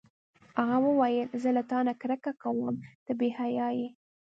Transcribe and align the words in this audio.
هغه 0.71 0.77
وویل: 0.89 1.27
زه 1.41 1.49
له 1.55 1.63
تا 1.69 1.79
نه 1.87 1.93
کرکه 2.01 2.31
کوم، 2.41 2.73
ته 3.05 3.11
بې 3.19 3.29
حیا 3.37 3.67
یې. 3.77 3.87